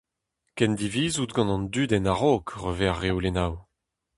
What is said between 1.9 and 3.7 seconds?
en a-raok hervez ar reolennoù.